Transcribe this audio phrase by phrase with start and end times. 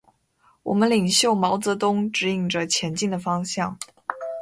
[0.63, 3.77] 我们领袖毛泽东，指引着前进的方向。